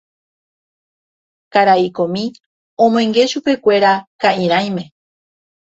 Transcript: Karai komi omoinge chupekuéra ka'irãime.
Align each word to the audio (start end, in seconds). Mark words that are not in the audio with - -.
Karai 1.53 1.85
komi 1.99 2.23
omoinge 2.85 3.23
chupekuéra 3.31 3.91
ka'irãime. 4.21 4.83